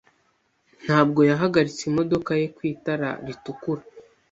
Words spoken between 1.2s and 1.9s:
yahagaritse